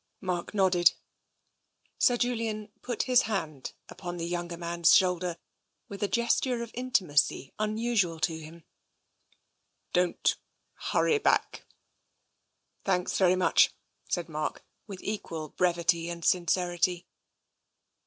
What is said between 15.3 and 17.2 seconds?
brevity and sincerity.